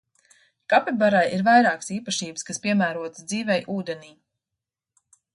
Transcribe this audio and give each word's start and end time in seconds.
Kapibarai 0.73 1.25
ir 1.35 1.43
vairākas 1.47 1.91
īpašības, 1.95 2.45
kas 2.47 2.59
piemērotas 2.63 3.27
dzīvei 3.33 3.59
ūdenī. 3.75 4.09